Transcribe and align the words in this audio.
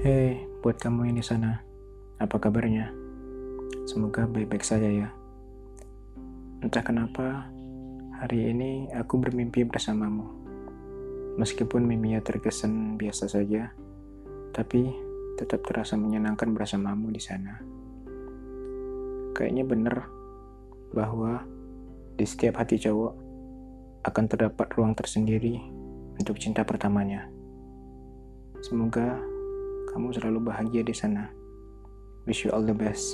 Hei, 0.00 0.48
buat 0.64 0.80
kamu 0.80 1.12
yang 1.12 1.20
di 1.20 1.24
sana, 1.24 1.60
apa 2.16 2.40
kabarnya? 2.40 2.88
Semoga 3.84 4.24
baik-baik 4.24 4.64
saja 4.64 4.88
ya. 4.88 5.12
Entah 6.64 6.80
kenapa, 6.80 7.52
hari 8.16 8.48
ini 8.48 8.88
aku 8.96 9.20
bermimpi 9.20 9.68
bersamamu. 9.68 10.24
Meskipun 11.36 11.84
mimpinya 11.84 12.24
terkesan 12.24 12.96
biasa 12.96 13.28
saja, 13.28 13.76
tapi 14.56 14.88
tetap 15.36 15.60
terasa 15.68 16.00
menyenangkan 16.00 16.56
bersamamu 16.56 17.12
di 17.12 17.20
sana. 17.20 17.60
Kayaknya 19.36 19.64
benar 19.68 19.96
bahwa 20.96 21.44
di 22.16 22.24
setiap 22.24 22.56
hati 22.64 22.80
cowok 22.80 23.12
akan 24.08 24.24
terdapat 24.32 24.68
ruang 24.80 24.96
tersendiri 24.96 25.60
untuk 26.16 26.40
cinta 26.40 26.64
pertamanya. 26.64 27.33
Semoga 28.64 29.20
kamu 29.92 30.16
selalu 30.16 30.40
bahagia 30.40 30.80
di 30.80 30.96
sana. 30.96 31.28
Wish 32.24 32.48
you 32.48 32.50
all 32.56 32.64
the 32.64 32.72
best. 32.72 33.12